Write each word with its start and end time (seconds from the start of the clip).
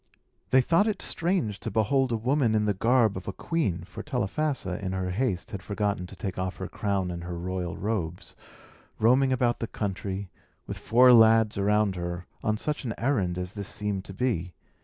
They 0.49 0.61
thought 0.61 0.87
it 0.87 0.99
strange 1.03 1.59
to 1.59 1.69
behold 1.69 2.11
a 2.11 2.17
woman 2.17 2.55
in 2.55 2.65
the 2.65 2.73
garb 2.73 3.15
of 3.15 3.27
a 3.27 3.31
queen 3.31 3.83
(for 3.83 4.01
Telephassa, 4.01 4.83
in 4.83 4.93
her 4.93 5.11
haste, 5.11 5.51
had 5.51 5.61
forgotten 5.61 6.07
to 6.07 6.15
take 6.15 6.39
off 6.39 6.55
her 6.57 6.67
crown 6.67 7.11
and 7.11 7.23
her 7.23 7.37
royal 7.37 7.77
robes), 7.77 8.33
roaming 8.97 9.31
about 9.31 9.59
the 9.59 9.67
country, 9.67 10.31
with 10.65 10.79
four 10.79 11.13
lads 11.13 11.55
around 11.59 11.97
her, 11.97 12.25
on 12.43 12.57
such 12.57 12.83
an 12.83 12.95
errand 12.97 13.37
as 13.37 13.53
this 13.53 13.67
seemed 13.67 14.03
to 14.05 14.13
be. 14.15 14.53